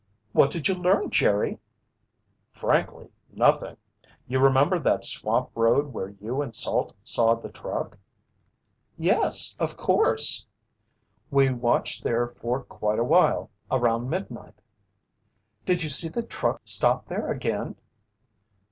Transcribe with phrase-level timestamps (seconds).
[0.31, 1.59] "What did you learn, Jerry?"
[2.49, 3.77] "Frankly, nothing.
[4.27, 7.99] You remember that swamp road where you and Salt saw the truck?"
[8.97, 10.47] "Yes, of course."
[11.29, 14.55] "We watched there for quite awhile around midnight."
[15.67, 17.75] "Did you see the truck stop there again?"